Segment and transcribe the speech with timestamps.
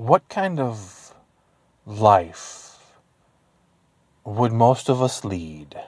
[0.00, 1.14] what kind of
[1.84, 2.78] life
[4.24, 5.78] would most of us lead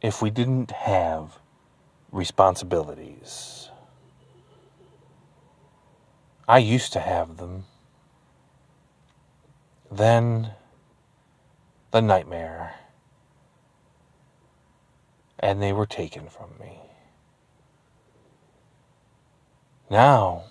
[0.00, 1.38] if we didn't have
[2.10, 3.68] responsibilities?
[6.48, 7.64] I used to have them.
[9.90, 10.52] Then
[11.90, 12.76] the nightmare.
[15.38, 16.80] And they were taken from me.
[19.90, 20.44] Now,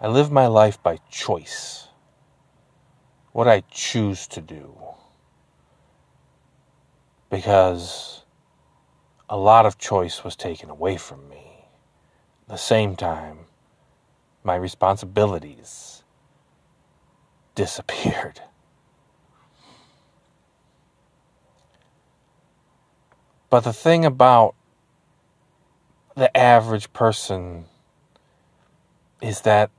[0.00, 1.88] I live my life by choice.
[3.32, 4.76] What I choose to do.
[7.30, 8.22] Because
[9.28, 11.64] a lot of choice was taken away from me.
[12.42, 13.46] At the same time,
[14.44, 16.04] my responsibilities
[17.56, 18.40] disappeared.
[23.50, 24.54] But the thing about
[26.14, 27.64] the average person
[29.20, 29.70] is that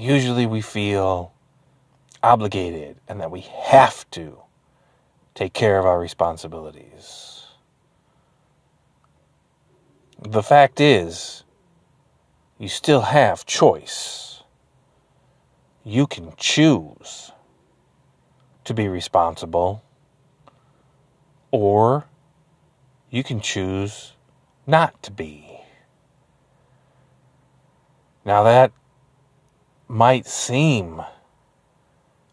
[0.00, 1.32] usually we feel
[2.22, 4.38] obligated and that we have to
[5.34, 7.44] take care of our responsibilities.
[10.22, 11.44] The fact is,
[12.58, 14.42] you still have choice.
[15.84, 17.32] You can choose
[18.64, 19.82] to be responsible,
[21.50, 22.06] or
[23.10, 24.12] you can choose
[24.66, 25.60] not to be.
[28.24, 28.72] Now, that
[29.90, 31.02] might seem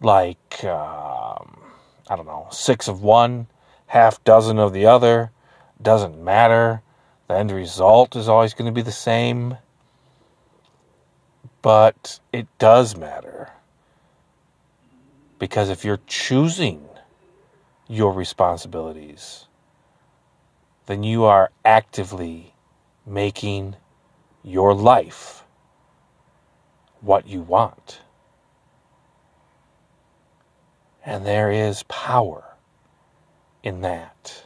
[0.00, 1.58] like, um,
[2.08, 3.48] I don't know, six of one,
[3.88, 5.32] half dozen of the other.
[5.82, 6.80] Doesn't matter.
[7.26, 9.56] The end result is always going to be the same.
[11.60, 13.50] But it does matter.
[15.40, 16.86] Because if you're choosing
[17.88, 19.46] your responsibilities,
[20.86, 22.54] then you are actively
[23.04, 23.74] making
[24.44, 25.42] your life
[27.00, 28.00] what you want.
[31.04, 32.56] And there is power
[33.62, 34.39] in that.